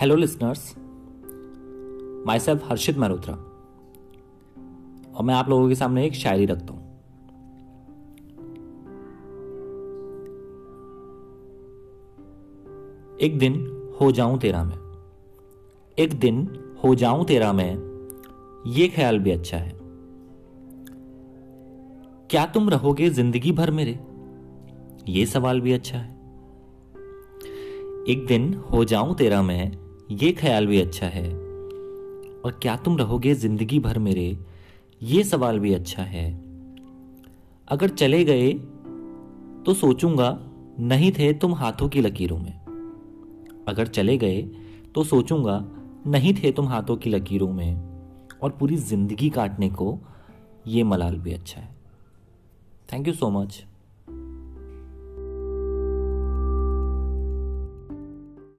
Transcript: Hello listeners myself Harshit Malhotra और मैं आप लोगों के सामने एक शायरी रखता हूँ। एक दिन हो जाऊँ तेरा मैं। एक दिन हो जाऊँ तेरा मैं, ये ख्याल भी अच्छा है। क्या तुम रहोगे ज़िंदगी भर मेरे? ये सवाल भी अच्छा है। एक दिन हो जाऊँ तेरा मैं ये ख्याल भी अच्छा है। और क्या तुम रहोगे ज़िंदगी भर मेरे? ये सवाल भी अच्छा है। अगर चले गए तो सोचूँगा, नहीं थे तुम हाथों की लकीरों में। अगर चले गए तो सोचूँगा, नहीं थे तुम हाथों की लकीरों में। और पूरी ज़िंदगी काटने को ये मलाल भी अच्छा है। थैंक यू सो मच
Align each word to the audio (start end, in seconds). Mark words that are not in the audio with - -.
Hello 0.00 0.14
listeners 0.16 0.74
myself 2.38 2.70
Harshit 2.70 2.98
Malhotra 2.98 3.34
और 5.16 5.24
मैं 5.24 5.34
आप 5.34 5.48
लोगों 5.48 5.68
के 5.68 5.74
सामने 5.74 6.06
एक 6.06 6.14
शायरी 6.14 6.46
रखता 6.46 6.74
हूँ। 6.74 6.82
एक 13.18 13.38
दिन 13.38 13.82
हो 14.00 14.12
जाऊँ 14.12 14.38
तेरा 14.38 14.64
मैं। 14.64 14.78
एक 15.98 16.14
दिन 16.14 16.58
हो 16.84 16.94
जाऊँ 16.94 17.24
तेरा 17.24 17.52
मैं, 17.52 17.72
ये 18.66 18.88
ख्याल 18.88 19.18
भी 19.18 19.30
अच्छा 19.30 19.56
है। 19.56 19.72
क्या 22.30 22.46
तुम 22.46 22.70
रहोगे 22.70 23.10
ज़िंदगी 23.10 23.52
भर 23.52 23.70
मेरे? 23.70 23.98
ये 25.12 25.26
सवाल 25.26 25.60
भी 25.60 25.72
अच्छा 25.72 25.98
है। 25.98 26.14
एक 28.08 28.26
दिन 28.28 28.54
हो 28.54 28.84
जाऊँ 28.84 29.14
तेरा 29.16 29.42
मैं 29.42 29.83
ये 30.10 30.32
ख्याल 30.32 30.66
भी 30.66 30.80
अच्छा 30.80 31.06
है। 31.06 31.28
और 32.40 32.58
क्या 32.62 32.76
तुम 32.76 32.96
रहोगे 32.96 33.34
ज़िंदगी 33.34 33.78
भर 33.78 33.98
मेरे? 33.98 34.38
ये 35.02 35.24
सवाल 35.24 35.58
भी 35.58 35.74
अच्छा 35.74 36.02
है। 36.02 36.32
अगर 37.68 37.88
चले 37.88 38.24
गए 38.24 38.52
तो 39.66 39.74
सोचूँगा, 39.74 40.38
नहीं 40.80 41.12
थे 41.12 41.32
तुम 41.32 41.54
हाथों 41.54 41.88
की 41.88 42.00
लकीरों 42.00 42.38
में। 42.38 42.52
अगर 43.68 43.86
चले 43.86 44.16
गए 44.18 44.42
तो 44.94 45.04
सोचूँगा, 45.04 45.64
नहीं 46.06 46.34
थे 46.34 46.52
तुम 46.52 46.68
हाथों 46.68 46.96
की 46.96 47.10
लकीरों 47.10 47.52
में। 47.52 47.74
और 48.42 48.50
पूरी 48.50 48.76
ज़िंदगी 48.76 49.30
काटने 49.30 49.70
को 49.70 49.98
ये 50.66 50.82
मलाल 50.84 51.16
भी 51.16 51.32
अच्छा 51.32 51.60
है। 51.60 51.74
थैंक 52.92 53.08
यू 53.08 53.14
सो 53.14 53.30
मच 53.30 53.64